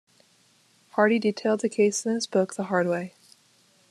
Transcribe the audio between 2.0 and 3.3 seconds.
in his book "The Hard Way".